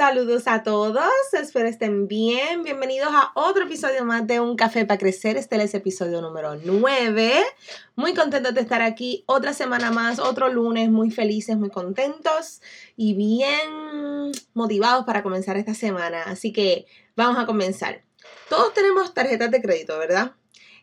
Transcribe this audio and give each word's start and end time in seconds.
Saludos 0.00 0.44
a 0.46 0.62
todos, 0.62 1.12
espero 1.34 1.68
estén 1.68 2.08
bien. 2.08 2.62
Bienvenidos 2.62 3.10
a 3.12 3.32
otro 3.34 3.64
episodio 3.64 4.02
más 4.06 4.26
de 4.26 4.40
Un 4.40 4.56
Café 4.56 4.86
para 4.86 4.96
Crecer. 4.96 5.36
Este 5.36 5.62
es 5.62 5.74
el 5.74 5.80
episodio 5.80 6.22
número 6.22 6.54
9. 6.54 7.44
Muy 7.96 8.14
contentos 8.14 8.54
de 8.54 8.62
estar 8.62 8.80
aquí 8.80 9.24
otra 9.26 9.52
semana 9.52 9.90
más, 9.90 10.18
otro 10.18 10.48
lunes, 10.48 10.88
muy 10.88 11.10
felices, 11.10 11.58
muy 11.58 11.68
contentos 11.68 12.62
y 12.96 13.12
bien 13.12 14.32
motivados 14.54 15.04
para 15.04 15.22
comenzar 15.22 15.58
esta 15.58 15.74
semana. 15.74 16.22
Así 16.22 16.50
que 16.50 16.86
vamos 17.14 17.38
a 17.38 17.44
comenzar. 17.44 18.02
Todos 18.48 18.72
tenemos 18.72 19.12
tarjetas 19.12 19.50
de 19.50 19.60
crédito, 19.60 19.98
¿verdad? 19.98 20.32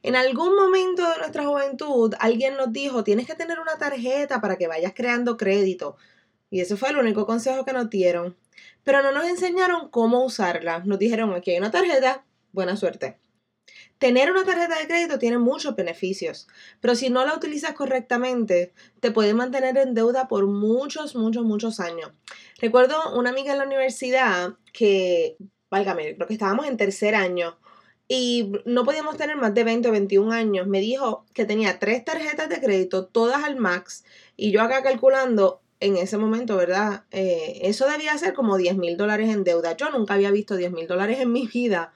En 0.03 0.15
algún 0.15 0.55
momento 0.55 1.02
de 1.09 1.17
nuestra 1.17 1.43
juventud 1.43 2.13
alguien 2.19 2.55
nos 2.55 2.71
dijo, 2.71 3.03
tienes 3.03 3.25
que 3.25 3.33
tener 3.33 3.59
una 3.59 3.79
tarjeta 3.79 4.41
para 4.41 4.57
que 4.57 4.67
vayas 4.67 4.93
creando 4.95 5.37
crédito. 5.37 5.97
Y 6.52 6.61
ese 6.61 6.77
fue 6.77 6.91
el 6.91 6.97
único 6.97 7.25
consejo 7.25 7.65
que 7.65 7.73
nos 7.73 7.89
dieron 7.89 8.37
pero 8.83 9.02
no 9.02 9.11
nos 9.11 9.27
enseñaron 9.27 9.89
cómo 9.89 10.23
usarla. 10.23 10.80
Nos 10.80 11.00
dijeron, 11.00 11.33
aquí 11.33 11.52
hay 11.52 11.58
una 11.58 11.72
tarjeta, 11.72 12.25
buena 12.52 12.77
suerte. 12.77 13.19
Tener 13.97 14.30
una 14.30 14.45
tarjeta 14.45 14.77
de 14.77 14.88
crédito 14.88 15.17
tiene 15.17 15.39
muchos 15.39 15.75
beneficios, 15.75 16.47
pero 16.80 16.94
si 16.94 17.09
no 17.09 17.25
la 17.25 17.36
utilizas 17.36 17.73
correctamente, 17.73 18.73
te 18.99 19.11
puede 19.11 19.33
mantener 19.33 19.75
en 19.77 19.95
deuda 19.95 20.27
por 20.27 20.45
muchos, 20.45 21.16
muchos, 21.16 21.44
muchos 21.44 21.80
años. 21.80 22.11
Recuerdo 22.59 22.95
una 23.17 23.31
amiga 23.31 23.53
en 23.53 23.58
la 23.58 23.66
universidad 23.66 24.53
que, 24.71 25.38
válgame, 25.71 26.16
creo 26.16 26.27
que 26.27 26.33
estábamos 26.33 26.67
en 26.67 26.77
tercer 26.77 27.16
año 27.16 27.58
y 28.08 28.53
no 28.66 28.86
podíamos 28.86 29.17
tener 29.17 29.36
más 29.36 29.53
de 29.53 29.64
20 29.64 29.89
o 29.89 29.92
21 29.92 30.31
años. 30.31 30.67
Me 30.67 30.80
dijo 30.80 31.25
que 31.33 31.45
tenía 31.45 31.80
tres 31.80 32.05
tarjetas 32.05 32.49
de 32.49 32.61
crédito, 32.61 33.08
todas 33.08 33.44
al 33.44 33.58
max, 33.58 34.05
y 34.36 34.52
yo 34.52 34.61
acá 34.61 34.83
calculando, 34.83 35.61
en 35.80 35.97
ese 35.97 36.17
momento, 36.17 36.56
¿verdad? 36.58 37.06
Eh, 37.11 37.59
eso 37.64 37.88
debía 37.89 38.17
ser 38.17 38.33
como 38.33 38.58
10 38.58 38.78
mil 38.78 38.97
dólares 38.97 39.30
en 39.30 39.44
deuda. 39.44 39.78
Yo 39.78 39.89
nunca 39.92 40.16
había 40.16 40.31
visto 40.31 40.56
10 40.56 40.72
mil 40.72 40.88
dólares 40.88 41.20
en 41.20 41.31
mi 41.31 41.47
vida. 41.47 41.94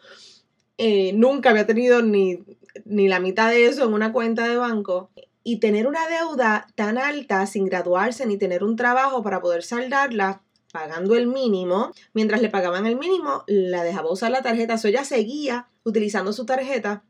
Eh, 0.78 1.14
nunca 1.14 1.50
había 1.50 1.66
tenido 1.66 2.02
ni, 2.02 2.44
ni 2.86 3.08
la 3.08 3.20
mitad 3.20 3.50
de 3.50 3.66
eso 3.66 3.86
en 3.86 3.94
una 3.94 4.12
cuenta 4.14 4.48
de 4.48 4.58
banco. 4.58 5.10
Y 5.44 5.60
tener 5.60 5.88
una 5.88 6.08
deuda 6.08 6.68
tan 6.76 6.98
alta 7.00 7.46
sin 7.48 7.66
graduarse 7.66 8.28
ni 8.28 8.38
tener 8.38 8.64
un 8.64 8.76
trabajo 8.76 9.24
para 9.24 9.42
poder 9.42 9.64
saldarla, 9.64 10.44
pagando 10.72 11.16
el 11.16 11.28
mínimo, 11.28 11.92
mientras 12.14 12.42
le 12.42 12.50
pagaban 12.50 12.86
el 12.86 12.96
mínimo, 12.96 13.44
la 13.48 13.84
dejaba 13.84 14.12
usar 14.12 14.32
la 14.32 14.44
tarjeta. 14.44 14.78
So 14.78 14.88
ella 14.88 15.04
seguía 15.04 15.68
utilizando 15.84 16.32
su 16.32 16.46
tarjeta, 16.46 17.04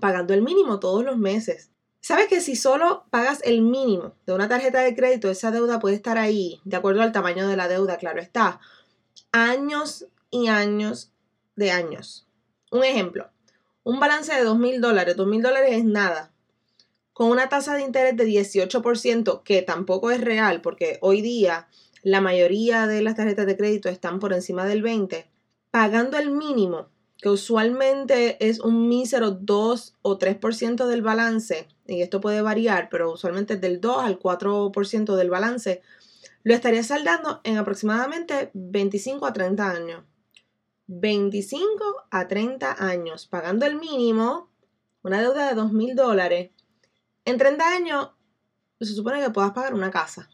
pagando 0.00 0.32
el 0.32 0.40
mínimo 0.40 0.80
todos 0.80 1.04
los 1.04 1.18
meses. 1.18 1.70
¿Sabes 2.00 2.28
que 2.28 2.40
si 2.40 2.56
solo 2.56 3.04
pagas 3.10 3.40
el 3.44 3.60
mínimo 3.60 4.14
de 4.26 4.32
una 4.32 4.48
tarjeta 4.48 4.80
de 4.80 4.96
crédito, 4.96 5.30
esa 5.30 5.50
deuda 5.50 5.80
puede 5.80 5.96
estar 5.96 6.16
ahí, 6.16 6.60
de 6.64 6.76
acuerdo 6.76 7.02
al 7.02 7.12
tamaño 7.12 7.46
de 7.46 7.56
la 7.56 7.68
deuda, 7.68 7.98
claro 7.98 8.20
está, 8.20 8.58
años 9.32 10.06
y 10.30 10.48
años 10.48 11.12
de 11.56 11.70
años? 11.70 12.26
Un 12.70 12.84
ejemplo, 12.84 13.28
un 13.84 14.00
balance 14.00 14.34
de 14.34 14.44
dos 14.44 14.58
mil 14.58 14.80
dólares, 14.80 15.14
dos 15.16 15.26
mil 15.26 15.42
dólares 15.42 15.72
es 15.72 15.84
nada, 15.84 16.32
con 17.12 17.28
una 17.30 17.50
tasa 17.50 17.74
de 17.74 17.82
interés 17.82 18.16
de 18.16 18.24
18%, 18.24 19.42
que 19.42 19.60
tampoco 19.60 20.10
es 20.10 20.22
real, 20.22 20.62
porque 20.62 20.98
hoy 21.02 21.20
día 21.20 21.68
la 22.02 22.22
mayoría 22.22 22.86
de 22.86 23.02
las 23.02 23.16
tarjetas 23.16 23.44
de 23.44 23.58
crédito 23.58 23.90
están 23.90 24.20
por 24.20 24.32
encima 24.32 24.64
del 24.64 24.82
20%, 24.82 25.26
pagando 25.70 26.16
el 26.16 26.30
mínimo 26.30 26.88
que 27.20 27.28
usualmente 27.28 28.48
es 28.48 28.60
un 28.60 28.88
mísero 28.88 29.30
2 29.32 29.96
o 30.02 30.18
3% 30.18 30.86
del 30.86 31.02
balance, 31.02 31.68
y 31.86 32.00
esto 32.02 32.20
puede 32.20 32.40
variar, 32.40 32.88
pero 32.90 33.12
usualmente 33.12 33.54
es 33.54 33.60
del 33.60 33.80
2 33.80 33.98
al 33.98 34.18
4% 34.18 35.16
del 35.16 35.30
balance, 35.30 35.82
lo 36.42 36.54
estaría 36.54 36.82
saldando 36.82 37.40
en 37.44 37.58
aproximadamente 37.58 38.50
25 38.54 39.26
a 39.26 39.32
30 39.32 39.70
años. 39.70 40.04
25 40.86 42.06
a 42.10 42.26
30 42.26 42.84
años, 42.84 43.26
pagando 43.26 43.66
el 43.66 43.76
mínimo, 43.76 44.50
una 45.02 45.20
deuda 45.20 45.48
de 45.48 45.54
2 45.54 45.72
mil 45.72 45.94
dólares. 45.94 46.50
En 47.24 47.36
30 47.36 47.74
años 47.74 48.10
se 48.80 48.94
supone 48.94 49.20
que 49.20 49.30
puedas 49.30 49.52
pagar 49.52 49.74
una 49.74 49.90
casa, 49.90 50.30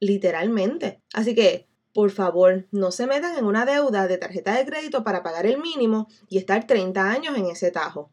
literalmente. 0.00 1.00
Así 1.12 1.34
que 1.34 1.68
por 1.94 2.10
favor, 2.10 2.66
no 2.72 2.90
se 2.90 3.06
metan 3.06 3.38
en 3.38 3.46
una 3.46 3.64
deuda 3.64 4.08
de 4.08 4.18
tarjeta 4.18 4.54
de 4.54 4.66
crédito 4.66 5.04
para 5.04 5.22
pagar 5.22 5.46
el 5.46 5.58
mínimo 5.58 6.08
y 6.28 6.38
estar 6.38 6.66
30 6.66 7.08
años 7.08 7.38
en 7.38 7.46
ese 7.46 7.70
tajo. 7.70 8.10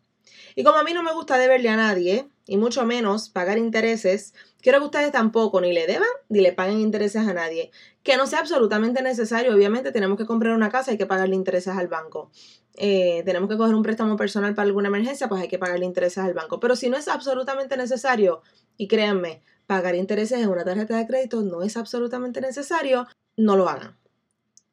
Y 0.56 0.64
como 0.64 0.78
a 0.78 0.84
mí 0.84 0.94
no 0.94 1.04
me 1.04 1.14
gusta 1.14 1.38
deberle 1.38 1.70
a 1.70 1.78
nadie, 1.78 2.30
y 2.46 2.58
mucho 2.58 2.86
menos 2.86 3.30
pagar 3.30 3.58
intereses, 3.58 4.34
quiero 4.62 4.80
que 4.80 4.86
ustedes 4.86 5.12
tampoco 5.12 5.62
ni 5.62 5.74
le 5.74 5.88
deban 5.88 6.08
ni 6.30 6.42
le 6.42 6.54
paguen 6.54 6.80
intereses 6.80 7.28
a 7.28 7.34
nadie. 7.34 7.72
Que 8.04 8.18
no 8.18 8.28
sea 8.28 8.40
absolutamente 8.40 9.02
necesario. 9.02 9.56
Obviamente 9.56 9.92
tenemos 9.92 10.18
que 10.18 10.26
comprar 10.26 10.54
una 10.54 10.70
casa, 10.70 10.92
hay 10.92 10.98
que 10.98 11.06
pagarle 11.06 11.36
intereses 11.36 11.76
al 11.76 11.88
banco. 11.88 12.30
Eh, 12.76 13.24
tenemos 13.26 13.50
que 13.50 13.58
coger 13.58 13.76
un 13.76 13.84
préstamo 13.84 14.18
personal 14.18 14.54
para 14.54 14.68
alguna 14.68 14.90
emergencia, 14.90 15.30
pues 15.30 15.42
hay 15.42 15.48
que 15.48 15.60
pagarle 15.60 15.86
intereses 15.86 16.18
al 16.18 16.34
banco. 16.34 16.60
Pero 16.60 16.76
si 16.76 16.90
no 16.90 16.98
es 16.98 17.08
absolutamente 17.08 17.78
necesario, 17.78 18.42
y 18.76 18.88
créanme, 18.88 19.42
pagar 19.68 19.96
intereses 19.96 20.42
en 20.42 20.50
una 20.50 20.66
tarjeta 20.66 20.98
de 20.98 21.08
crédito 21.08 21.42
no 21.44 21.62
es 21.62 21.78
absolutamente 21.78 22.42
necesario, 22.42 23.08
no 23.38 23.56
lo 23.56 23.70
hagan. 23.70 23.98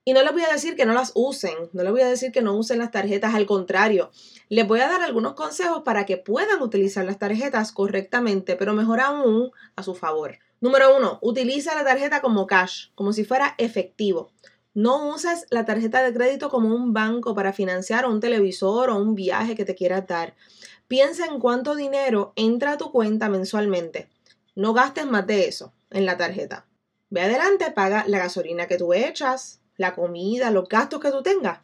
Y 0.05 0.15
no 0.15 0.23
les 0.23 0.33
voy 0.33 0.43
a 0.43 0.53
decir 0.53 0.75
que 0.75 0.87
no 0.87 0.95
las 0.95 1.13
usen, 1.15 1.55
no 1.75 1.83
les 1.83 1.93
voy 1.93 2.01
a 2.01 2.09
decir 2.09 2.33
que 2.33 2.41
no 2.41 2.55
usen 2.55 2.79
las 2.79 2.91
tarjetas, 2.91 3.35
al 3.35 3.45
contrario, 3.45 4.11
les 4.49 4.67
voy 4.67 4.81
a 4.81 4.89
dar 4.89 5.03
algunos 5.03 5.35
consejos 5.35 5.83
para 5.83 6.07
que 6.07 6.17
puedan 6.17 6.63
utilizar 6.63 7.05
las 7.05 7.19
tarjetas 7.19 7.73
correctamente, 7.73 8.57
pero 8.57 8.73
mejor 8.73 9.01
aún 9.01 9.51
a 9.77 9.83
su 9.83 9.95
favor. 9.95 10.39
Número 10.61 10.97
uno, 10.97 11.19
utiliza 11.21 11.75
la 11.75 11.85
tarjeta 11.85 12.23
como 12.23 12.47
cash, 12.47 12.89
como 12.95 13.13
si 13.13 13.25
fuera 13.25 13.55
efectivo. 13.59 14.33
No 14.73 15.09
uses 15.09 15.45
la 15.51 15.65
tarjeta 15.65 16.03
de 16.03 16.15
crédito 16.15 16.49
como 16.51 16.75
un 16.75 16.93
banco 16.93 17.35
para 17.35 17.53
financiar 17.53 18.07
un 18.07 18.21
televisor 18.21 18.91
o 18.91 18.97
un 18.97 19.15
viaje 19.15 19.55
que 19.55 19.65
te 19.65 19.75
quieras 19.75 20.07
dar. 20.07 20.37
Piensa 20.87 21.27
en 21.27 21.39
cuánto 21.39 21.75
dinero 21.75 22.33
entra 22.35 22.73
a 22.73 22.79
tu 22.79 22.93
cuenta 22.93 23.29
mensualmente. 23.29 24.09
No 24.55 24.73
gastes 24.73 25.05
más 25.05 25.27
de 25.27 25.49
eso 25.49 25.75
en 25.91 26.07
la 26.07 26.17
tarjeta. 26.17 26.68
Ve 27.11 27.23
adelante, 27.23 27.71
paga 27.71 28.05
la 28.07 28.19
gasolina 28.19 28.67
que 28.67 28.77
tú 28.77 28.93
echas, 28.93 29.61
la 29.77 29.95
comida, 29.95 30.51
los 30.51 30.69
gastos 30.69 31.01
que 31.01 31.11
tú 31.11 31.23
tengas, 31.23 31.61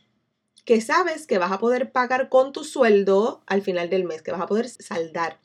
que 0.65 0.81
sabes 0.81 1.27
que 1.27 1.39
vas 1.39 1.53
a 1.53 1.59
poder 1.59 1.93
pagar 1.93 2.29
con 2.29 2.53
tu 2.53 2.65
sueldo 2.65 3.43
al 3.47 3.61
final 3.61 3.91
del 3.91 4.05
mes, 4.05 4.23
que 4.23 4.33
vas 4.33 4.41
a 4.41 4.47
poder 4.47 4.69
saldar. 4.69 5.39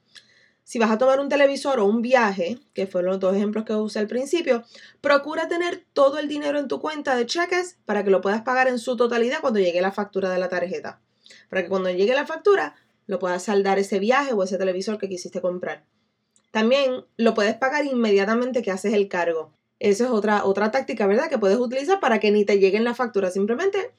Si 0.63 0.77
vas 0.77 0.91
a 0.91 0.99
tomar 0.99 1.19
un 1.19 1.29
televisor 1.29 1.79
o 1.79 1.85
un 1.85 2.01
viaje, 2.01 2.59
que 2.73 2.85
fueron 2.85 3.11
los 3.11 3.19
dos 3.19 3.35
ejemplos 3.35 3.65
que 3.65 3.73
usé 3.73 3.97
al 3.99 4.07
principio, 4.07 4.63
procura 5.01 5.47
tener 5.47 5.83
todo 5.93 6.19
el 6.19 6.27
dinero 6.27 6.59
en 6.59 6.67
tu 6.67 6.79
cuenta 6.79 7.15
de 7.15 7.25
cheques 7.25 7.77
para 7.85 8.03
que 8.03 8.11
lo 8.11 8.21
puedas 8.21 8.43
pagar 8.43 8.67
en 8.67 8.77
su 8.77 8.95
totalidad 8.95 9.41
cuando 9.41 9.59
llegue 9.59 9.81
la 9.81 9.91
factura 9.91 10.29
de 10.29 10.37
la 10.37 10.47
tarjeta. 10.47 11.01
Para 11.49 11.63
que 11.63 11.69
cuando 11.69 11.89
llegue 11.89 12.13
la 12.13 12.27
factura 12.27 12.75
lo 13.07 13.17
puedas 13.17 13.43
saldar 13.43 13.79
ese 13.79 13.97
viaje 13.97 14.33
o 14.33 14.43
ese 14.43 14.59
televisor 14.59 14.99
que 14.99 15.09
quisiste 15.09 15.41
comprar. 15.41 15.83
También 16.51 17.03
lo 17.17 17.33
puedes 17.33 17.55
pagar 17.55 17.85
inmediatamente 17.85 18.61
que 18.61 18.69
haces 18.69 18.93
el 18.93 19.07
cargo. 19.07 19.51
Esa 19.79 20.05
es 20.05 20.09
otra, 20.11 20.45
otra 20.45 20.71
táctica, 20.71 21.07
¿verdad? 21.07 21.29
Que 21.29 21.37
puedes 21.37 21.57
utilizar 21.57 21.99
para 21.99 22.19
que 22.19 22.31
ni 22.31 22.45
te 22.45 22.59
lleguen 22.59 22.83
las 22.83 22.97
facturas. 22.97 23.33
Simplemente 23.33 23.91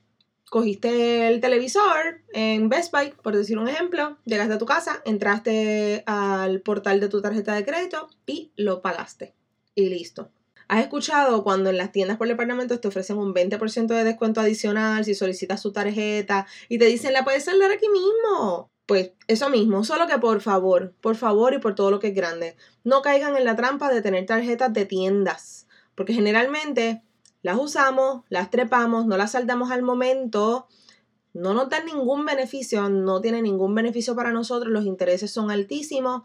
cogiste 0.51 1.29
el 1.29 1.41
televisor 1.41 2.23
en 2.33 2.69
Best 2.69 2.93
Buy, 2.93 3.15
por 3.23 3.37
decir 3.37 3.57
un 3.57 3.69
ejemplo, 3.69 4.19
llegaste 4.25 4.55
a 4.55 4.59
tu 4.59 4.67
casa, 4.67 5.01
entraste 5.05 6.03
al 6.07 6.61
portal 6.61 7.01
de 7.01 7.09
tu 7.09 7.23
tarjeta 7.23 7.55
de 7.55 7.65
crédito 7.65 8.09
y 8.27 8.53
lo 8.57 8.83
pagaste. 8.83 9.35
Y 9.75 9.89
listo. 9.89 10.31
¿Has 10.69 10.83
escuchado 10.83 11.43
cuando 11.43 11.71
en 11.71 11.79
las 11.79 11.93
tiendas 11.93 12.17
por 12.17 12.29
departamentos 12.29 12.81
te 12.81 12.89
ofrecen 12.89 13.19
un 13.19 13.35
20% 13.35 13.87
de 13.87 14.05
descuento 14.05 14.41
adicional 14.41 15.05
si 15.05 15.15
solicitas 15.15 15.61
su 15.61 15.73
tarjeta 15.73 16.47
y 16.69 16.79
te 16.79 16.85
dicen 16.85 17.13
la 17.13 17.25
puedes 17.25 17.45
saldar 17.45 17.73
aquí 17.73 17.89
mismo? 17.89 18.71
Pues 18.87 19.13
eso 19.29 19.51
mismo, 19.51 19.83
solo 19.85 20.07
que 20.07 20.19
por 20.19 20.41
favor, 20.41 20.95
por 21.01 21.17
favor 21.17 21.55
y 21.55 21.59
por 21.59 21.75
todo 21.75 21.91
lo 21.91 22.01
que 22.01 22.09
es 22.09 22.15
grande, 22.15 22.57
no 22.85 23.03
caigan 23.03 23.37
en 23.37 23.45
la 23.45 23.57
trampa 23.57 23.93
de 23.93 24.03
tener 24.03 24.27
tarjetas 24.27 24.73
de 24.73 24.85
tiendas, 24.85 25.69
porque 26.01 26.15
generalmente 26.15 27.03
las 27.43 27.59
usamos, 27.59 28.23
las 28.31 28.49
trepamos, 28.49 29.05
no 29.05 29.19
las 29.19 29.33
saldamos 29.33 29.71
al 29.71 29.83
momento, 29.83 30.67
no 31.35 31.53
nos 31.53 31.69
ningún 31.85 32.25
beneficio, 32.25 32.89
no 32.89 33.21
tiene 33.21 33.43
ningún 33.43 33.75
beneficio 33.75 34.17
para 34.17 34.33
nosotros, 34.33 34.73
los 34.73 34.87
intereses 34.87 35.31
son 35.31 35.51
altísimos, 35.51 36.23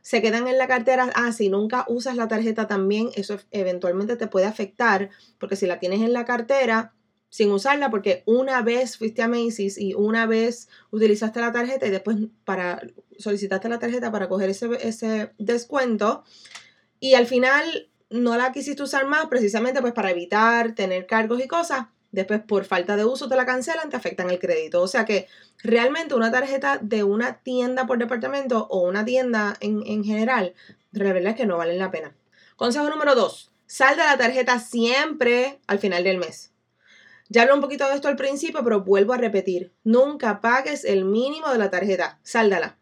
se 0.00 0.22
quedan 0.22 0.46
en 0.46 0.58
la 0.58 0.68
cartera, 0.68 1.10
ah, 1.16 1.32
si 1.32 1.48
nunca 1.48 1.84
usas 1.88 2.14
la 2.14 2.28
tarjeta 2.28 2.68
también, 2.68 3.10
eso 3.16 3.36
eventualmente 3.50 4.14
te 4.14 4.28
puede 4.28 4.46
afectar, 4.46 5.10
porque 5.38 5.56
si 5.56 5.66
la 5.66 5.80
tienes 5.80 6.02
en 6.02 6.12
la 6.12 6.24
cartera 6.24 6.94
sin 7.28 7.50
usarla, 7.50 7.90
porque 7.90 8.22
una 8.26 8.62
vez 8.62 8.96
fuiste 8.96 9.22
a 9.22 9.28
Macy's 9.28 9.76
y 9.76 9.94
una 9.94 10.26
vez 10.26 10.68
utilizaste 10.92 11.40
la 11.40 11.50
tarjeta 11.50 11.84
y 11.84 11.90
después 11.90 12.16
para 12.44 12.80
solicitaste 13.18 13.68
la 13.68 13.80
tarjeta 13.80 14.12
para 14.12 14.28
coger 14.28 14.50
ese 14.50 15.32
descuento 15.36 16.22
y 17.00 17.14
al 17.14 17.26
final 17.26 17.90
no 18.10 18.36
la 18.36 18.52
quisiste 18.52 18.82
usar 18.82 19.06
más 19.06 19.26
precisamente 19.26 19.80
pues 19.80 19.92
para 19.92 20.10
evitar 20.10 20.74
tener 20.74 21.06
cargos 21.06 21.42
y 21.42 21.48
cosas, 21.48 21.86
después 22.12 22.40
por 22.40 22.64
falta 22.64 22.96
de 22.96 23.04
uso 23.04 23.28
te 23.28 23.36
la 23.36 23.46
cancelan, 23.46 23.90
te 23.90 23.96
afectan 23.96 24.30
el 24.30 24.38
crédito. 24.38 24.82
O 24.82 24.88
sea 24.88 25.04
que 25.04 25.26
realmente 25.62 26.14
una 26.14 26.30
tarjeta 26.30 26.78
de 26.80 27.04
una 27.04 27.40
tienda 27.40 27.86
por 27.86 27.98
departamento 27.98 28.66
o 28.70 28.80
una 28.80 29.04
tienda 29.04 29.56
en, 29.60 30.04
general, 30.04 30.54
la 30.92 31.12
verdad 31.12 31.32
es 31.32 31.36
que 31.36 31.46
no 31.46 31.58
valen 31.58 31.78
la 31.78 31.90
pena. 31.90 32.14
Consejo 32.56 32.88
número 32.88 33.14
dos, 33.14 33.52
salda 33.66 34.06
la 34.06 34.18
tarjeta 34.18 34.58
siempre 34.58 35.60
al 35.66 35.78
final 35.78 36.04
del 36.04 36.18
mes. 36.18 36.52
Ya 37.28 37.42
hablé 37.42 37.54
un 37.54 37.60
poquito 37.60 37.88
de 37.88 37.96
esto 37.96 38.06
al 38.08 38.16
principio, 38.16 38.62
pero 38.62 38.84
vuelvo 38.84 39.12
a 39.12 39.18
repetir, 39.18 39.72
nunca 39.82 40.40
pagues 40.40 40.84
el 40.84 41.04
mínimo 41.04 41.50
de 41.50 41.58
la 41.58 41.70
tarjeta, 41.70 42.20
sáldala 42.22 42.78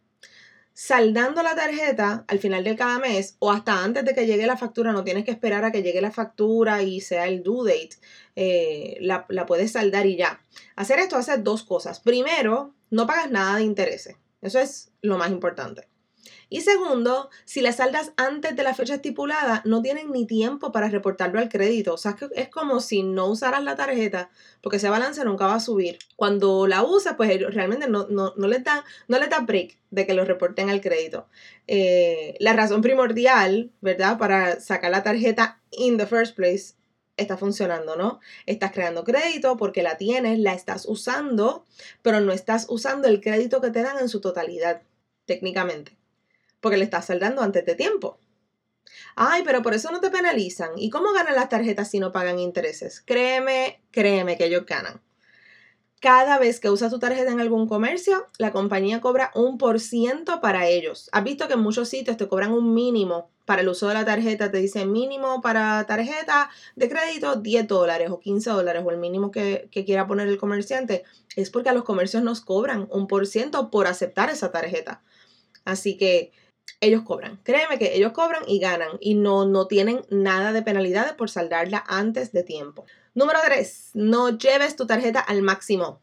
saldando 0.75 1.43
la 1.43 1.55
tarjeta 1.55 2.25
al 2.26 2.41
final 2.41 2.65
de 2.65 2.76
cada 2.76 2.99
mes 2.99 3.37
o 3.38 3.53
hasta 3.53 3.82
antes 3.82 4.05
de 4.05 4.12
que 4.12 4.26
llegue 4.26 4.47
la 4.47 4.56
factura, 4.56 4.93
no 4.93 5.05
tienes 5.05 5.25
que 5.25 5.31
esperar 5.31 5.65
a 5.65 5.73
que 5.73 5.82
llegue 5.82 6.00
la 6.00 6.11
factura 6.11 6.82
y 6.82 7.00
sea 7.00 7.26
el 7.26 7.43
due 7.43 7.73
date, 7.73 7.97
eh, 8.37 8.99
la, 9.00 9.25
la, 9.29 9.47
puedes 9.47 9.73
saldar 9.73 10.06
y 10.06 10.17
ya. 10.17 10.43
Hacer 10.75 10.99
esto 10.99 11.17
hace 11.17 11.38
dos 11.38 11.62
cosas. 11.62 12.00
Primero, 12.00 12.75
no 12.91 13.06
pagas 13.06 13.31
nada 13.31 13.56
de 13.56 13.62
intereses. 13.62 14.17
Eso 14.43 14.59
es 14.59 14.91
lo 15.00 15.17
más 15.17 15.31
importante. 15.31 15.88
Y 16.49 16.61
segundo, 16.61 17.31
si 17.44 17.61
la 17.61 17.73
saldas 17.73 18.12
antes 18.17 18.55
de 18.56 18.62
la 18.62 18.75
fecha 18.75 18.94
estipulada, 18.94 19.62
no 19.64 19.82
tienen 19.82 20.12
ni 20.12 20.26
tiempo 20.26 20.73
para 20.73 20.88
reportarlo 20.88 21.38
al 21.38 21.49
crédito. 21.49 21.94
O 21.94 21.99
sea, 21.99 22.17
es 22.35 22.49
como 22.49 22.81
si 22.81 23.02
no 23.02 23.26
usaras 23.26 23.62
la 23.62 23.76
tarjeta, 23.76 24.31
porque 24.61 24.76
ese 24.76 24.88
balance 24.88 25.25
nunca 25.25 25.46
va 25.46 25.56
a 25.56 25.61
subir. 25.61 25.99
Cuando 26.17 26.67
la 26.67 26.82
usas, 26.82 27.14
pues 27.17 27.41
realmente 27.52 27.88
no, 27.88 28.06
no, 28.08 28.35
no 28.37 28.46
les 28.46 28.62
da, 28.64 28.85
no 29.08 29.19
break 29.46 29.79
de 29.91 30.06
que 30.06 30.14
lo 30.14 30.25
reporten 30.25 30.70
al 30.70 30.81
crédito. 30.81 31.29
Eh, 31.67 32.37
la 32.41 32.52
razón 32.52 32.82
primordial, 32.82 33.73
¿verdad? 33.81 34.19
Para 34.19 34.61
sacar 34.61 34.90
la 34.90 35.02
tarjeta 35.02 35.61
in 35.70 35.97
the 35.97 36.06
first 36.06 36.37
place 36.37 36.75
está 37.17 37.37
funcionando, 37.37 37.97
¿no? 37.97 38.20
Estás 38.47 38.73
creando 38.73 39.05
crédito 39.05 39.56
porque 39.56 39.82
la 39.82 39.97
tienes, 39.97 40.38
la 40.38 40.52
estás 40.55 40.87
usando, 40.87 41.64
pero 42.02 42.20
no 42.20 42.32
estás 42.32 42.67
usando 42.69 43.08
el 43.08 43.20
crédito 43.20 43.61
que 43.61 43.70
te 43.70 43.82
dan 43.82 43.99
en 43.99 44.08
su 44.08 44.20
totalidad, 44.20 44.82
técnicamente 45.26 45.97
porque 46.64 46.78
le 46.78 46.84
estás 46.84 47.05
saldando 47.05 47.43
antes 47.43 47.66
de 47.66 47.75
tiempo. 47.75 48.19
Ay, 49.16 49.43
pero 49.44 49.61
por 49.62 49.75
eso 49.75 49.93
no 49.93 50.00
te 50.00 50.08
penalizan. 50.08 50.70
¿Y 50.76 50.88
cómo 50.88 51.12
ganan 51.12 51.34
las 51.34 51.50
tarjetas 51.50 51.90
si 51.90 52.00
no 52.00 52.11
pagan 52.11 52.38
intereses? 52.38 53.02
Créeme, 53.05 53.82
créeme 53.90 54.38
que 54.38 54.46
ellos 54.46 54.64
ganan. 54.64 55.02
Cada 56.00 56.38
vez 56.38 56.61
que 56.61 56.70
usas 56.70 56.90
tu 56.90 56.99
tarjeta 56.99 57.31
en 57.31 57.40
algún 57.40 57.69
comercio, 57.69 58.28
la 58.38 58.50
compañía 58.50 59.02
cobra 59.02 59.31
un 59.34 59.58
por 59.58 59.78
ciento 59.78 60.40
para 60.40 60.66
ellos. 60.66 61.11
Has 61.12 61.22
visto 61.22 61.49
que 61.49 61.55
en 61.55 61.61
muchos 61.61 61.90
sitios 61.90 62.16
te 62.16 62.28
cobran 62.28 62.52
un 62.52 62.72
mínimo 62.72 63.31
para 63.44 63.61
el 63.61 63.69
uso 63.69 63.88
de 63.88 63.94
la 63.94 64.06
tarjeta. 64.06 64.50
Te 64.50 64.56
dicen 64.56 64.90
mínimo 64.90 65.43
para 65.43 65.84
tarjeta 65.87 66.49
de 66.76 66.88
crédito 66.88 67.37
10 67.37 67.69
dólares 67.69 68.11
o 68.11 68.20
15 68.20 68.50
dólares 68.50 68.82
o 68.87 68.90
el 68.90 68.96
mínimo 68.96 69.31
que, 69.31 69.69
que 69.70 69.84
quiera 69.84 70.06
poner 70.06 70.28
el 70.28 70.38
comerciante. 70.38 71.05
Es 71.37 71.50
porque 71.50 71.69
a 71.69 71.75
los 71.75 71.84
comercios 71.84 72.22
nos 72.22 72.40
cobran 72.40 72.88
un 72.90 73.06
por 73.06 73.26
ciento 73.26 73.70
por 73.70 73.87
aceptar 73.87 74.31
esa 74.31 74.50
tarjeta. 74.50 75.02
Así 75.66 75.96
que 75.96 76.32
ellos 76.85 77.03
cobran. 77.03 77.41
Créeme 77.43 77.79
que 77.79 77.97
ellos 77.97 78.13
cobran 78.13 78.43
y 78.47 78.59
ganan 78.59 78.99
y 79.01 79.15
no, 79.15 79.47
no 79.47 79.67
tienen 79.67 80.03
nada 80.11 80.53
de 80.53 80.63
penalidades 80.63 81.13
por 81.15 81.31
saldarla 81.31 81.85
antes 81.87 82.33
de 82.33 82.43
tiempo. 82.43 82.85
Número 83.15 83.39
3. 83.45 83.91
No 83.95 84.37
lleves 84.37 84.77
tu 84.77 84.87
tarjeta 84.87 85.21
al 85.21 85.43
máximo. 85.43 86.01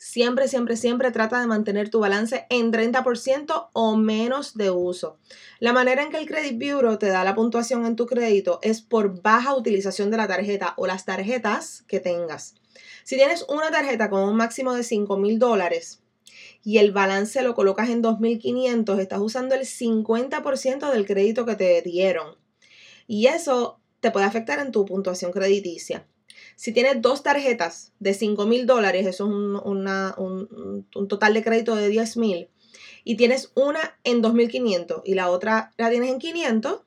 Siempre, 0.00 0.46
siempre, 0.46 0.76
siempre 0.76 1.10
trata 1.10 1.40
de 1.40 1.48
mantener 1.48 1.90
tu 1.90 1.98
balance 1.98 2.46
en 2.50 2.72
30% 2.72 3.70
o 3.72 3.96
menos 3.96 4.56
de 4.56 4.70
uso. 4.70 5.18
La 5.58 5.72
manera 5.72 6.02
en 6.04 6.10
que 6.10 6.18
el 6.18 6.28
Credit 6.28 6.54
Bureau 6.54 6.98
te 6.98 7.08
da 7.08 7.24
la 7.24 7.34
puntuación 7.34 7.84
en 7.84 7.96
tu 7.96 8.06
crédito 8.06 8.60
es 8.62 8.80
por 8.80 9.22
baja 9.22 9.56
utilización 9.56 10.12
de 10.12 10.16
la 10.16 10.28
tarjeta 10.28 10.74
o 10.76 10.86
las 10.86 11.04
tarjetas 11.04 11.82
que 11.88 11.98
tengas. 11.98 12.54
Si 13.02 13.16
tienes 13.16 13.44
una 13.48 13.72
tarjeta 13.72 14.08
con 14.08 14.22
un 14.22 14.36
máximo 14.36 14.72
de 14.72 14.84
5 14.84 15.16
mil 15.16 15.40
dólares, 15.40 16.00
y 16.64 16.78
el 16.78 16.92
balance 16.92 17.42
lo 17.42 17.54
colocas 17.54 17.88
en 17.88 18.02
2.500, 18.02 18.98
estás 19.00 19.20
usando 19.20 19.54
el 19.54 19.62
50% 19.62 20.90
del 20.90 21.06
crédito 21.06 21.46
que 21.46 21.56
te 21.56 21.82
dieron. 21.82 22.36
Y 23.06 23.26
eso 23.26 23.80
te 24.00 24.10
puede 24.10 24.26
afectar 24.26 24.58
en 24.58 24.72
tu 24.72 24.84
puntuación 24.84 25.32
crediticia. 25.32 26.06
Si 26.56 26.72
tienes 26.72 27.00
dos 27.00 27.22
tarjetas 27.22 27.92
de 28.00 28.14
5 28.14 28.46
mil 28.46 28.66
dólares, 28.66 29.06
eso 29.06 29.24
es 29.24 29.30
un, 29.30 30.86
total 31.08 31.34
de 31.34 31.42
crédito 31.42 31.76
de 31.76 31.88
10 31.88 32.16
mil, 32.16 32.48
y 33.04 33.16
tienes 33.16 33.52
una 33.54 33.98
en 34.04 34.22
2.500 34.22 35.02
y 35.04 35.14
la 35.14 35.30
otra 35.30 35.72
la 35.78 35.88
tienes 35.88 36.10
en 36.10 36.18
500, 36.18 36.82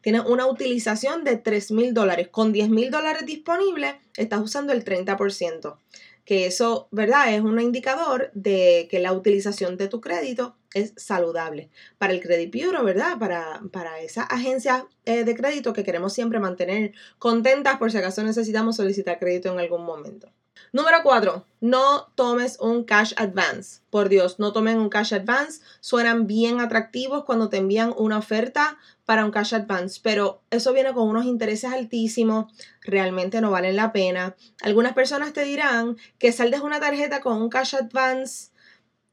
tienes 0.00 0.22
una 0.26 0.46
utilización 0.46 1.24
de 1.24 1.36
3 1.36 1.70
mil 1.72 1.94
dólares. 1.94 2.28
Con 2.28 2.52
10 2.52 2.70
mil 2.70 2.90
dólares 2.90 3.26
disponibles, 3.26 3.94
estás 4.16 4.40
usando 4.40 4.72
el 4.72 4.84
30% 4.84 5.76
que 6.24 6.46
eso, 6.46 6.88
¿verdad? 6.90 7.34
Es 7.34 7.40
un 7.40 7.60
indicador 7.60 8.30
de 8.34 8.88
que 8.90 9.00
la 9.00 9.12
utilización 9.12 9.76
de 9.76 9.88
tu 9.88 10.00
crédito 10.00 10.56
es 10.74 10.92
saludable. 10.96 11.70
Para 11.98 12.12
el 12.12 12.20
Credit 12.20 12.52
Bureau, 12.52 12.84
¿verdad? 12.84 13.18
Para, 13.18 13.60
para 13.72 14.00
esa 14.00 14.22
agencia 14.22 14.86
eh, 15.04 15.24
de 15.24 15.34
crédito 15.34 15.72
que 15.72 15.84
queremos 15.84 16.12
siempre 16.12 16.38
mantener 16.38 16.92
contentas 17.18 17.78
por 17.78 17.90
si 17.90 17.98
acaso 17.98 18.22
necesitamos 18.22 18.76
solicitar 18.76 19.18
crédito 19.18 19.52
en 19.52 19.58
algún 19.58 19.84
momento. 19.84 20.32
Número 20.72 20.98
4. 21.02 21.44
No 21.60 22.12
tomes 22.14 22.58
un 22.60 22.84
cash 22.84 23.12
advance. 23.16 23.80
Por 23.90 24.08
Dios, 24.08 24.38
no 24.38 24.52
tomen 24.52 24.78
un 24.78 24.88
cash 24.88 25.14
advance. 25.14 25.60
Suenan 25.80 26.28
bien 26.28 26.60
atractivos 26.60 27.24
cuando 27.24 27.48
te 27.48 27.56
envían 27.56 27.92
una 27.96 28.18
oferta 28.18 28.78
para 29.04 29.24
un 29.24 29.32
cash 29.32 29.54
advance, 29.54 29.98
pero 30.00 30.42
eso 30.50 30.72
viene 30.72 30.92
con 30.92 31.08
unos 31.08 31.24
intereses 31.24 31.72
altísimos, 31.72 32.52
realmente 32.80 33.40
no 33.40 33.50
valen 33.50 33.74
la 33.74 33.90
pena. 33.90 34.36
Algunas 34.62 34.92
personas 34.92 35.32
te 35.32 35.42
dirán 35.42 35.96
que 36.20 36.30
saldes 36.30 36.60
una 36.60 36.78
tarjeta 36.78 37.20
con 37.20 37.42
un 37.42 37.48
cash 37.48 37.74
advance 37.74 38.52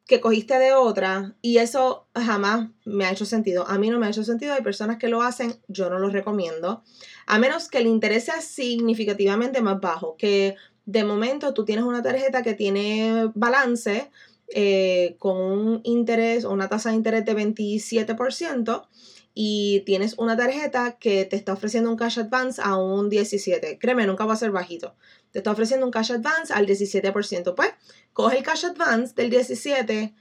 que 0.06 0.22
cogiste 0.22 0.60
de 0.60 0.74
otra 0.74 1.36
y 1.42 1.58
eso 1.58 2.08
jamás 2.14 2.70
me 2.86 3.06
ha 3.06 3.12
hecho 3.12 3.26
sentido. 3.26 3.68
A 3.68 3.80
mí 3.80 3.90
no 3.90 3.98
me 3.98 4.06
ha 4.06 4.10
hecho 4.10 4.24
sentido, 4.24 4.54
hay 4.54 4.62
personas 4.62 4.98
que 4.98 5.10
lo 5.10 5.24
hacen, 5.24 5.56
yo 5.68 5.90
no 5.90 5.98
lo 5.98 6.10
recomiendo, 6.10 6.84
a 7.26 7.40
menos 7.40 7.68
que 7.68 7.80
el 7.80 7.88
interés 7.88 8.26
sea 8.26 8.42
significativamente 8.42 9.62
más 9.62 9.82
bajo, 9.82 10.16
que 10.16 10.56
de 10.88 11.04
momento 11.04 11.54
tú 11.54 11.66
tienes 11.66 11.86
una 11.86 12.02
tarjeta 12.02 12.42
que 12.42 12.54
tiene 12.54 13.30
balance 13.36 14.10
eh, 14.48 15.18
con 15.20 15.38
un 15.38 15.82
interés 15.84 16.46
o 16.46 16.52
una 16.52 16.70
tasa 16.70 16.90
de 16.90 16.96
interés 16.96 17.26
de 17.26 17.36
27% 17.36 18.88
y 19.34 19.82
tienes 19.86 20.18
una 20.18 20.38
tarjeta 20.38 20.98
que 20.98 21.26
te 21.26 21.36
está 21.36 21.54
ofreciendo 21.54 21.92
un 21.92 21.98
cash 21.98 22.20
advance 22.20 22.62
a 22.64 22.78
un 22.78 23.12
17%. 23.12 23.78
Créeme, 23.80 24.08
nunca 24.08 24.26
va 24.26 24.34
a 24.34 24.38
ser 24.38 24.52
bajito. 24.52 24.96
Te 25.32 25.40
está 25.40 25.52
ofreciendo 25.52 25.86
un 25.86 25.92
cash 25.92 26.14
advance 26.14 26.54
al 26.54 26.66
17%. 26.66 27.54
Pues 27.54 27.72
coge 28.14 28.38
el 28.38 28.44
cash 28.44 28.66
advance 28.66 29.14
del 29.14 29.30
17%, 29.30 30.16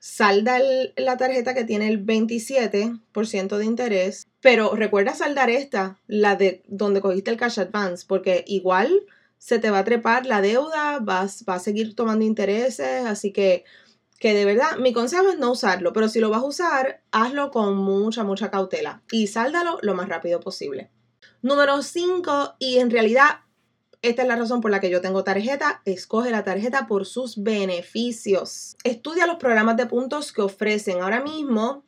salda 0.00 0.58
la 0.96 1.16
tarjeta 1.18 1.52
que 1.52 1.64
tiene 1.64 1.88
el 1.88 2.04
27% 2.04 3.58
de 3.58 3.64
interés, 3.66 4.26
pero 4.40 4.74
recuerda 4.74 5.14
saldar 5.14 5.50
esta, 5.50 6.00
la 6.06 6.36
de 6.36 6.62
donde 6.68 7.02
cogiste 7.02 7.30
el 7.30 7.36
cash 7.36 7.60
advance, 7.60 8.06
porque 8.08 8.44
igual 8.46 9.02
se 9.38 9.58
te 9.58 9.70
va 9.70 9.80
a 9.80 9.84
trepar 9.84 10.26
la 10.26 10.40
deuda, 10.40 10.98
vas, 11.00 11.44
va 11.48 11.54
a 11.54 11.58
seguir 11.58 11.94
tomando 11.94 12.24
intereses, 12.24 13.06
así 13.06 13.32
que, 13.32 13.64
que 14.18 14.34
de 14.34 14.44
verdad, 14.44 14.78
mi 14.78 14.92
consejo 14.92 15.28
es 15.28 15.38
no 15.38 15.52
usarlo, 15.52 15.92
pero 15.92 16.08
si 16.08 16.20
lo 16.20 16.30
vas 16.30 16.42
a 16.42 16.46
usar, 16.46 17.02
hazlo 17.12 17.50
con 17.50 17.76
mucha, 17.76 18.24
mucha 18.24 18.50
cautela 18.50 19.02
y 19.10 19.26
sáldalo 19.26 19.78
lo 19.82 19.94
más 19.94 20.08
rápido 20.08 20.40
posible. 20.40 20.90
Número 21.42 21.82
5, 21.82 22.56
y 22.58 22.78
en 22.78 22.90
realidad 22.90 23.40
esta 24.02 24.22
es 24.22 24.28
la 24.28 24.36
razón 24.36 24.60
por 24.60 24.70
la 24.70 24.80
que 24.80 24.90
yo 24.90 25.00
tengo 25.00 25.24
tarjeta. 25.24 25.82
Escoge 25.84 26.30
la 26.30 26.44
tarjeta 26.44 26.86
por 26.86 27.06
sus 27.06 27.42
beneficios. 27.42 28.76
Estudia 28.84 29.26
los 29.26 29.36
programas 29.36 29.76
de 29.76 29.86
puntos 29.86 30.32
que 30.32 30.42
ofrecen. 30.42 31.00
Ahora 31.00 31.20
mismo 31.22 31.85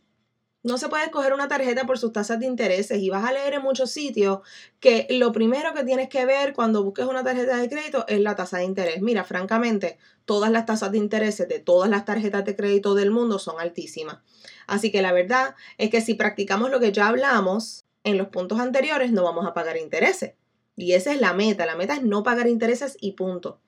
No 0.65 0.77
se 0.77 0.89
puede 0.89 1.05
escoger 1.05 1.33
una 1.33 1.47
tarjeta 1.47 1.87
por 1.87 1.99
sus 1.99 2.13
tasas 2.13 2.41
de 2.41 2.47
intereses 2.47 2.99
y 2.99 3.11
vas 3.11 3.25
a 3.25 3.33
leer 3.33 3.55
en 3.55 3.63
muchos 3.63 3.93
sitios 3.93 4.41
que 4.81 5.07
lo 5.09 5.31
primero 5.31 5.73
que 5.73 5.85
tienes 5.85 6.09
que 6.09 6.27
ver 6.27 6.53
cuando 6.53 6.83
busques 6.83 7.07
una 7.07 7.23
tarjeta 7.23 7.57
de 7.59 7.69
crédito 7.69 8.05
es 8.09 8.21
la 8.21 8.35
tasa 8.35 8.59
de 8.59 8.65
interés. 8.65 9.01
Mira, 9.01 9.23
francamente, 9.23 9.99
todas 10.25 10.51
las 10.51 10.67
tasas 10.67 10.91
de 10.91 10.99
intereses 10.99 11.47
de 11.49 11.61
todas 11.61 11.89
las 11.89 12.05
tarjetas 12.05 12.45
de 12.45 12.57
crédito 12.57 12.97
del 12.97 13.13
mundo 13.13 13.39
son 13.39 13.61
altísimas. 13.61 14.19
Así 14.67 14.91
que 14.91 15.01
la 15.01 15.13
verdad 15.13 15.55
es 15.79 15.91
que 15.91 16.01
si 16.01 16.15
practicamos 16.15 16.71
lo 16.71 16.81
que 16.81 16.91
ya 16.91 17.07
hablamos 17.07 17.85
en 18.03 18.19
los 18.19 18.29
puntos 18.29 18.59
anteriores, 18.59 19.13
no 19.13 19.23
vamos 19.23 19.47
a 19.47 19.55
pagar 19.55 19.77
intereses. 19.77 20.35
Y 20.75 20.95
esa 20.95 21.13
es 21.13 21.21
la 21.21 21.35
meta. 21.35 21.67
La 21.67 21.77
meta 21.77 21.95
es 21.95 22.03
no 22.03 22.25
pagar 22.25 22.49
intereses 22.49 22.97
y 23.01 23.13
punto. 23.13 23.61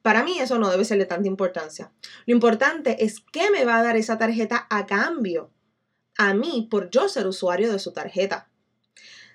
Para 0.00 0.24
mí 0.24 0.38
eso 0.38 0.58
no 0.58 0.70
debe 0.70 0.86
ser 0.86 0.98
de 0.98 1.04
tanta 1.04 1.28
importancia. 1.28 1.92
Lo 2.24 2.32
importante 2.32 3.04
es 3.04 3.20
qué 3.32 3.50
me 3.50 3.66
va 3.66 3.78
a 3.78 3.82
dar 3.82 3.96
esa 3.96 4.16
tarjeta 4.16 4.66
a 4.70 4.86
cambio 4.86 5.50
a 6.18 6.34
mí 6.34 6.68
por 6.70 6.90
yo 6.90 7.08
ser 7.08 7.26
usuario 7.26 7.72
de 7.72 7.78
su 7.78 7.92
tarjeta. 7.92 8.50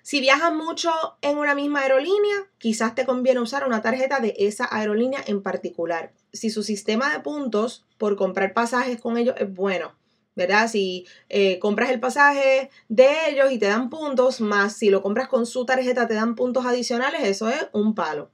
Si 0.04 0.20
viajas 0.20 0.54
mucho 0.54 0.92
en 1.22 1.38
una 1.38 1.56
misma 1.56 1.80
aerolínea, 1.80 2.52
quizás 2.58 2.94
te 2.94 3.06
conviene 3.06 3.40
usar 3.40 3.66
una 3.66 3.82
tarjeta 3.82 4.20
de 4.20 4.36
esa 4.38 4.68
aerolínea 4.70 5.24
en 5.26 5.42
particular. 5.42 6.12
Si 6.34 6.50
su 6.50 6.62
sistema 6.62 7.12
de 7.14 7.22
puntos 7.22 7.86
por 7.98 8.18
comprar 8.18 8.54
pasajes 8.54 9.00
con 9.00 9.18
ellos 9.18 9.36
es 9.40 9.52
bueno, 9.52 9.96
¿verdad? 10.36 10.68
Si 10.70 11.08
eh, 11.30 11.58
compras 11.60 11.90
el 11.90 12.02
pasaje 12.02 12.70
de 12.90 13.30
ellos 13.30 13.50
y 13.54 13.60
te 13.60 13.68
dan 13.68 13.90
puntos, 13.90 14.42
más 14.42 14.76
si 14.76 14.90
lo 14.90 15.02
compras 15.02 15.30
con 15.30 15.46
su 15.46 15.66
tarjeta 15.66 16.06
te 16.06 16.16
dan 16.16 16.36
puntos 16.36 16.66
adicionales, 16.66 17.22
eso 17.24 17.48
es 17.48 17.70
un 17.72 17.96
palo. 17.96 18.30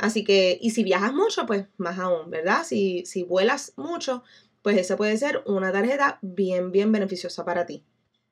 Así 0.00 0.24
que, 0.24 0.58
y 0.60 0.70
si 0.70 0.82
viajas 0.82 1.12
mucho, 1.12 1.46
pues 1.46 1.66
más 1.76 2.00
aún, 2.00 2.30
¿verdad? 2.30 2.64
Si, 2.64 3.06
si 3.06 3.22
vuelas 3.22 3.74
mucho, 3.76 4.24
pues 4.60 4.76
esa 4.76 4.96
puede 4.96 5.16
ser 5.16 5.44
una 5.46 5.70
tarjeta 5.70 6.18
bien, 6.20 6.72
bien 6.72 6.90
beneficiosa 6.90 7.44
para 7.44 7.64
ti 7.64 7.84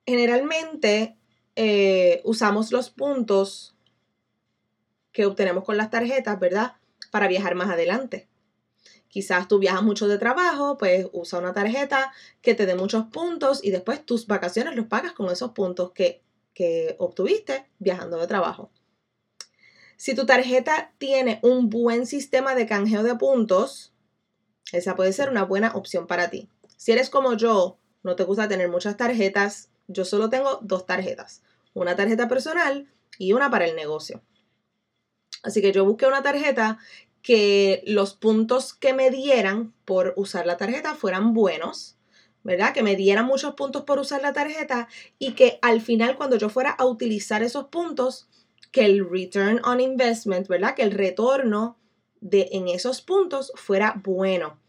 generalmente 0.05 1.17
eh, 1.55 2.21
usamos 2.23 2.71
los 2.71 2.89
puntos 2.89 3.75
que 5.11 5.25
obtenemos 5.25 5.63
con 5.63 5.77
las 5.77 5.89
tarjetas, 5.89 6.39
¿verdad? 6.39 6.73
Para 7.11 7.27
viajar 7.27 7.55
más 7.55 7.69
adelante. 7.69 8.27
Quizás 9.09 9.49
tú 9.49 9.59
viajas 9.59 9.83
mucho 9.83 10.07
de 10.07 10.17
trabajo, 10.17 10.77
pues 10.77 11.07
usa 11.11 11.39
una 11.39 11.53
tarjeta 11.53 12.13
que 12.41 12.55
te 12.55 12.65
dé 12.65 12.75
muchos 12.75 13.05
puntos 13.07 13.61
y 13.61 13.71
después 13.71 14.05
tus 14.05 14.25
vacaciones 14.25 14.75
los 14.75 14.87
pagas 14.87 15.11
con 15.11 15.29
esos 15.29 15.51
puntos 15.51 15.91
que, 15.91 16.21
que 16.53 16.95
obtuviste 16.97 17.65
viajando 17.79 18.17
de 18.17 18.27
trabajo. 18.27 18.71
Si 19.97 20.15
tu 20.15 20.25
tarjeta 20.25 20.93
tiene 20.97 21.39
un 21.43 21.69
buen 21.69 22.05
sistema 22.05 22.55
de 22.55 22.65
canjeo 22.65 23.03
de 23.03 23.15
puntos, 23.15 23.93
esa 24.71 24.95
puede 24.95 25.11
ser 25.11 25.29
una 25.29 25.43
buena 25.43 25.73
opción 25.75 26.07
para 26.07 26.29
ti. 26.29 26.49
Si 26.77 26.93
eres 26.93 27.09
como 27.09 27.33
yo, 27.33 27.77
no 28.03 28.15
te 28.15 28.23
gusta 28.23 28.47
tener 28.47 28.69
muchas 28.69 28.95
tarjetas, 28.95 29.70
yo 29.91 30.05
solo 30.05 30.29
tengo 30.29 30.59
dos 30.61 30.85
tarjetas, 30.85 31.43
una 31.73 31.95
tarjeta 31.95 32.27
personal 32.27 32.89
y 33.17 33.33
una 33.33 33.49
para 33.49 33.65
el 33.65 33.75
negocio. 33.75 34.21
Así 35.43 35.61
que 35.61 35.71
yo 35.71 35.85
busqué 35.85 36.05
una 36.05 36.21
tarjeta 36.21 36.79
que 37.21 37.83
los 37.85 38.13
puntos 38.13 38.73
que 38.73 38.93
me 38.93 39.09
dieran 39.09 39.73
por 39.85 40.13
usar 40.15 40.45
la 40.45 40.57
tarjeta 40.57 40.95
fueran 40.95 41.33
buenos, 41.33 41.97
¿verdad? 42.43 42.73
Que 42.73 42.83
me 42.83 42.95
dieran 42.95 43.25
muchos 43.25 43.53
puntos 43.55 43.83
por 43.83 43.99
usar 43.99 44.21
la 44.21 44.33
tarjeta 44.33 44.87
y 45.19 45.33
que 45.33 45.59
al 45.61 45.81
final 45.81 46.17
cuando 46.17 46.37
yo 46.37 46.49
fuera 46.49 46.71
a 46.71 46.85
utilizar 46.85 47.43
esos 47.43 47.65
puntos, 47.65 48.27
que 48.71 48.85
el 48.85 49.07
return 49.09 49.61
on 49.65 49.81
investment, 49.81 50.47
¿verdad? 50.47 50.75
Que 50.75 50.83
el 50.83 50.91
retorno 50.91 51.77
de 52.21 52.49
en 52.51 52.67
esos 52.67 53.01
puntos 53.01 53.51
fuera 53.55 53.99
bueno 54.03 54.60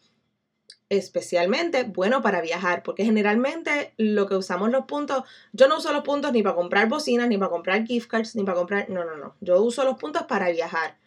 especialmente 0.92 1.84
bueno 1.84 2.20
para 2.20 2.42
viajar, 2.42 2.82
porque 2.82 3.04
generalmente 3.04 3.94
lo 3.96 4.26
que 4.26 4.36
usamos 4.36 4.70
los 4.70 4.84
puntos, 4.84 5.24
yo 5.52 5.66
no 5.66 5.78
uso 5.78 5.90
los 5.92 6.04
puntos 6.04 6.32
ni 6.32 6.42
para 6.42 6.54
comprar 6.54 6.88
bocinas, 6.88 7.28
ni 7.28 7.38
para 7.38 7.50
comprar 7.50 7.86
gift 7.86 8.08
cards, 8.08 8.36
ni 8.36 8.44
para 8.44 8.58
comprar, 8.58 8.90
no, 8.90 9.02
no, 9.04 9.16
no, 9.16 9.34
yo 9.40 9.62
uso 9.62 9.84
los 9.84 9.96
puntos 9.96 10.24
para 10.24 10.50
viajar. 10.50 10.98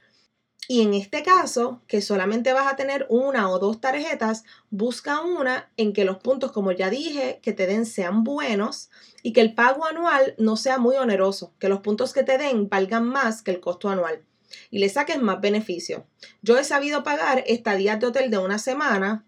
Y 0.67 0.81
en 0.81 0.95
este 0.95 1.21
caso, 1.21 1.83
que 1.85 2.01
solamente 2.01 2.51
vas 2.51 2.65
a 2.65 2.75
tener 2.75 3.05
una 3.09 3.51
o 3.51 3.59
dos 3.59 3.79
tarjetas, 3.79 4.43
busca 4.71 5.21
una 5.21 5.69
en 5.77 5.93
que 5.93 6.05
los 6.05 6.17
puntos, 6.17 6.51
como 6.51 6.71
ya 6.71 6.89
dije, 6.89 7.39
que 7.43 7.53
te 7.53 7.67
den 7.67 7.85
sean 7.85 8.23
buenos 8.23 8.89
y 9.21 9.33
que 9.33 9.41
el 9.41 9.53
pago 9.53 9.85
anual 9.85 10.33
no 10.39 10.57
sea 10.57 10.79
muy 10.79 10.95
oneroso, 10.95 11.53
que 11.59 11.69
los 11.69 11.81
puntos 11.81 12.11
que 12.13 12.23
te 12.23 12.39
den 12.39 12.67
valgan 12.69 13.05
más 13.05 13.43
que 13.43 13.51
el 13.51 13.59
costo 13.59 13.89
anual 13.89 14.25
y 14.71 14.79
le 14.79 14.89
saques 14.89 15.21
más 15.21 15.41
beneficio. 15.41 16.07
Yo 16.41 16.57
he 16.57 16.63
sabido 16.63 17.03
pagar 17.03 17.43
estadías 17.45 17.99
de 17.99 18.07
hotel 18.07 18.31
de 18.31 18.39
una 18.39 18.57
semana 18.57 19.23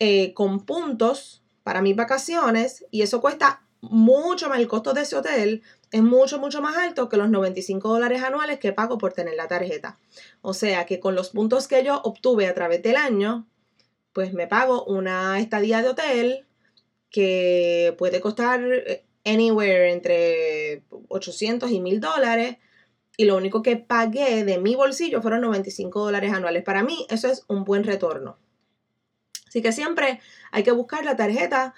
eh, 0.00 0.34
con 0.34 0.64
puntos 0.64 1.42
para 1.62 1.82
mis 1.82 1.94
vacaciones 1.94 2.86
y 2.90 3.02
eso 3.02 3.20
cuesta 3.20 3.62
mucho 3.82 4.48
más, 4.48 4.58
el 4.58 4.66
costo 4.66 4.92
de 4.92 5.02
ese 5.02 5.16
hotel 5.16 5.62
es 5.92 6.02
mucho, 6.02 6.38
mucho 6.38 6.60
más 6.62 6.76
alto 6.76 7.08
que 7.08 7.16
los 7.16 7.30
95 7.30 7.88
dólares 7.88 8.22
anuales 8.22 8.58
que 8.58 8.72
pago 8.72 8.98
por 8.98 9.12
tener 9.12 9.34
la 9.34 9.46
tarjeta. 9.46 9.98
O 10.42 10.54
sea 10.54 10.86
que 10.86 11.00
con 11.00 11.14
los 11.14 11.30
puntos 11.30 11.68
que 11.68 11.84
yo 11.84 12.00
obtuve 12.02 12.46
a 12.46 12.54
través 12.54 12.82
del 12.82 12.96
año, 12.96 13.46
pues 14.12 14.32
me 14.32 14.46
pago 14.46 14.84
una 14.84 15.38
estadía 15.38 15.82
de 15.82 15.88
hotel 15.88 16.46
que 17.10 17.94
puede 17.98 18.20
costar 18.20 18.60
eh, 18.64 19.04
anywhere 19.24 19.92
entre 19.92 20.82
800 21.08 21.70
y 21.70 21.80
1000 21.80 22.00
dólares 22.00 22.56
y 23.16 23.24
lo 23.24 23.36
único 23.36 23.62
que 23.62 23.76
pagué 23.76 24.44
de 24.44 24.58
mi 24.58 24.76
bolsillo 24.76 25.20
fueron 25.20 25.42
95 25.42 26.04
dólares 26.04 26.32
anuales. 26.32 26.62
Para 26.62 26.82
mí 26.82 27.06
eso 27.10 27.28
es 27.28 27.44
un 27.48 27.64
buen 27.64 27.84
retorno. 27.84 28.38
Así 29.50 29.62
que 29.62 29.72
siempre 29.72 30.20
hay 30.52 30.62
que 30.62 30.70
buscar 30.70 31.04
la 31.04 31.16
tarjeta 31.16 31.74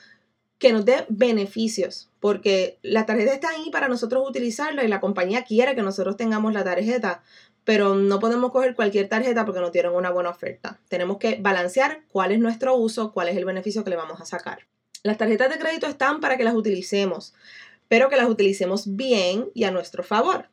que 0.58 0.74
nos 0.74 0.84
dé 0.84 1.06
beneficios, 1.08 2.10
porque 2.20 2.78
la 2.82 3.06
tarjeta 3.06 3.32
está 3.32 3.48
ahí 3.48 3.70
para 3.70 3.88
nosotros 3.88 4.28
utilizarla 4.28 4.84
y 4.84 4.88
la 4.88 5.00
compañía 5.00 5.42
quiere 5.44 5.74
que 5.74 5.80
nosotros 5.80 6.18
tengamos 6.18 6.52
la 6.52 6.64
tarjeta, 6.64 7.22
pero 7.64 7.94
no 7.94 8.20
podemos 8.20 8.52
coger 8.52 8.74
cualquier 8.74 9.08
tarjeta 9.08 9.46
porque 9.46 9.60
no 9.60 9.70
tienen 9.70 9.92
una 9.92 10.10
buena 10.10 10.28
oferta. 10.28 10.78
Tenemos 10.90 11.16
que 11.16 11.38
balancear 11.40 12.02
cuál 12.08 12.30
es 12.30 12.40
nuestro 12.40 12.76
uso, 12.76 13.10
cuál 13.12 13.28
es 13.28 13.38
el 13.38 13.46
beneficio 13.46 13.84
que 13.84 13.90
le 13.90 13.96
vamos 13.96 14.20
a 14.20 14.26
sacar. 14.26 14.66
Las 15.02 15.16
tarjetas 15.16 15.48
de 15.48 15.58
crédito 15.58 15.86
están 15.86 16.20
para 16.20 16.36
que 16.36 16.44
las 16.44 16.54
utilicemos, 16.54 17.32
pero 17.88 18.10
que 18.10 18.16
las 18.16 18.28
utilicemos 18.28 18.94
bien 18.96 19.48
y 19.54 19.64
a 19.64 19.70
nuestro 19.70 20.04
favor. 20.04 20.50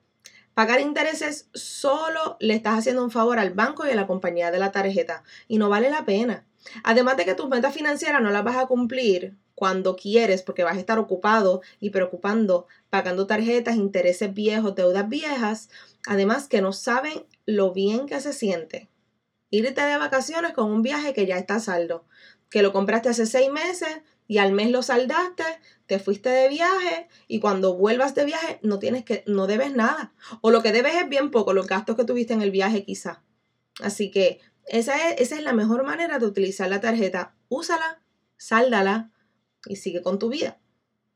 Pagar 0.53 0.79
intereses 0.79 1.49
solo 1.53 2.37
le 2.39 2.53
estás 2.53 2.79
haciendo 2.79 3.03
un 3.03 3.11
favor 3.11 3.39
al 3.39 3.51
banco 3.51 3.85
y 3.85 3.91
a 3.91 3.95
la 3.95 4.07
compañía 4.07 4.51
de 4.51 4.59
la 4.59 4.71
tarjeta 4.71 5.23
y 5.49 5.59
no 5.59 5.69
vale 5.69 5.89
la 5.89 6.05
pena. 6.05 6.45
Además 6.83 7.17
de 7.17 7.25
que 7.25 7.35
tus 7.35 7.49
metas 7.49 7.73
financieras 7.73 8.21
no 8.21 8.31
las 8.31 8.43
vas 8.43 8.57
a 8.57 8.67
cumplir 8.67 9.37
cuando 9.55 9.95
quieres 9.95 10.41
porque 10.41 10.63
vas 10.63 10.77
a 10.77 10.79
estar 10.79 10.99
ocupado 10.99 11.61
y 11.79 11.89
preocupando, 11.89 12.67
pagando 12.89 13.27
tarjetas, 13.27 13.75
intereses 13.75 14.33
viejos, 14.33 14.75
deudas 14.75 15.09
viejas, 15.09 15.69
además 16.07 16.47
que 16.47 16.61
no 16.61 16.71
saben 16.71 17.25
lo 17.45 17.73
bien 17.73 18.05
que 18.05 18.21
se 18.21 18.33
siente. 18.33 18.89
Irte 19.49 19.81
de 19.81 19.97
vacaciones 19.97 20.53
con 20.53 20.71
un 20.71 20.81
viaje 20.81 21.13
que 21.13 21.25
ya 21.25 21.37
está 21.37 21.59
saldo, 21.59 22.05
que 22.49 22.61
lo 22.61 22.71
compraste 22.71 23.09
hace 23.09 23.25
seis 23.25 23.51
meses 23.51 23.89
y 24.27 24.37
al 24.37 24.53
mes 24.53 24.69
lo 24.69 24.83
saldaste, 24.83 25.43
te 25.87 25.99
fuiste 25.99 26.29
de 26.29 26.49
viaje 26.49 27.07
y 27.27 27.39
cuando 27.39 27.75
vuelvas 27.75 28.13
de 28.13 28.25
viaje 28.25 28.59
no 28.61 28.77
tienes 28.77 29.03
que, 29.03 29.23
no 29.25 29.47
debes 29.47 29.73
nada. 29.73 30.13
O 30.41 30.51
lo 30.51 30.61
que 30.61 30.71
debes 30.71 30.95
es 30.95 31.09
bien 31.09 31.31
poco, 31.31 31.51
los 31.51 31.67
gastos 31.67 31.95
que 31.95 32.05
tuviste 32.05 32.33
en 32.33 32.43
el 32.43 32.51
viaje 32.51 32.85
quizá. 32.85 33.23
Así 33.81 34.11
que 34.11 34.39
esa 34.69 35.09
es, 35.09 35.21
esa 35.21 35.35
es 35.35 35.43
la 35.43 35.53
mejor 35.53 35.83
manera 35.83 36.19
de 36.19 36.25
utilizar 36.25 36.69
la 36.69 36.79
tarjeta. 36.79 37.33
Úsala, 37.49 38.01
sáldala 38.37 39.11
y 39.65 39.75
sigue 39.77 40.01
con 40.01 40.19
tu 40.19 40.29
vida. 40.29 40.59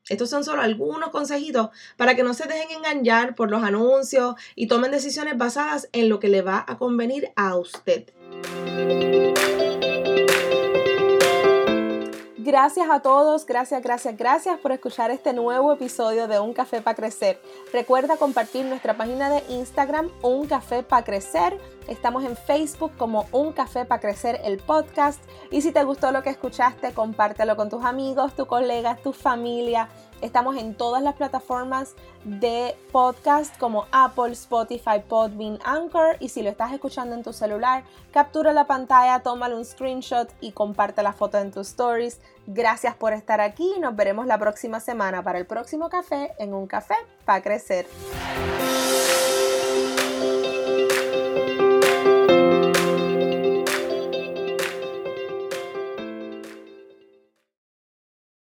Estos 0.10 0.30
son 0.30 0.44
solo 0.44 0.62
algunos 0.62 1.12
consejitos 1.12 1.70
para 1.96 2.16
que 2.16 2.24
no 2.24 2.34
se 2.34 2.48
dejen 2.48 2.78
engañar 2.78 3.36
por 3.36 3.50
los 3.50 3.64
anuncios 3.64 4.36
y 4.56 4.68
tomen 4.68 4.92
decisiones 4.92 5.38
basadas 5.38 5.88
en 5.94 6.10
lo 6.10 6.20
que 6.20 6.28
le 6.28 6.42
va 6.42 6.66
a 6.68 6.78
convenir 6.78 7.32
a 7.36 7.56
usted. 7.56 8.12
Gracias 12.46 12.90
a 12.92 13.00
todos, 13.00 13.46
gracias, 13.46 13.82
gracias, 13.82 14.18
gracias 14.18 14.60
por 14.60 14.74
escuchar 14.74 15.12
este 15.12 15.32
nuevo 15.32 15.72
episodio 15.72 16.28
de 16.28 16.42
Un 16.42 16.54
Café 16.54 16.82
para 16.82 16.94
Crecer. 16.94 17.42
Recuerda 17.72 18.18
compartir 18.18 18.66
nuestra 18.66 18.98
página 18.98 19.30
de 19.30 19.42
Instagram, 19.48 20.12
Un 20.22 20.46
Café 20.46 20.84
para 20.84 21.06
Crecer. 21.06 21.58
Estamos 21.88 22.24
en 22.24 22.36
Facebook 22.36 22.92
como 22.98 23.25
Un 23.32 23.54
Café 23.54 23.86
para 23.86 24.02
Crecer 24.02 24.40
el 24.44 24.58
podcast. 24.58 25.22
Y 25.52 25.62
si 25.62 25.72
te 25.72 25.84
gustó 25.84 26.12
lo 26.12 26.24
que 26.24 26.30
escuchaste, 26.30 26.94
compártelo 26.94 27.56
con 27.56 27.70
tus 27.70 27.84
amigos, 27.84 28.36
tus 28.36 28.48
colegas, 28.48 29.02
tu 29.02 29.13
familia 29.13 29.90
Estamos 30.24 30.56
en 30.56 30.74
todas 30.74 31.04
las 31.04 31.16
plataformas 31.16 31.96
de 32.24 32.78
podcast 32.94 33.58
como 33.58 33.88
Apple, 33.92 34.32
Spotify, 34.32 35.02
Podbean, 35.06 35.60
Anchor. 35.66 36.16
Y 36.22 36.30
si 36.30 36.42
lo 36.42 36.50
estás 36.50 36.72
escuchando 36.72 37.13
en 37.13 37.24
tu 37.24 37.34
celular, 37.34 37.84
captura 38.13 38.54
la 38.54 38.66
pantalla, 38.66 39.20
tómale 39.20 39.54
un 39.54 39.66
screenshot 39.66 40.32
y 40.40 40.54
comparte 40.54 41.04
la 41.04 41.12
foto 41.12 41.40
en 41.40 41.52
tus 41.52 41.68
stories. 41.68 42.22
Gracias 42.48 42.96
por 42.96 43.12
estar 43.12 43.42
aquí. 43.42 43.70
Nos 43.82 43.98
veremos 43.98 44.25
la 44.25 44.38
próxima 44.38 44.80
semana 44.80 45.22
para 45.24 45.40
el 45.40 45.46
próximo 45.46 45.90
café 45.90 46.32
en 46.40 46.54
un 46.54 46.68
café 46.68 46.96
para 47.25 47.44
crecer. 47.44 47.86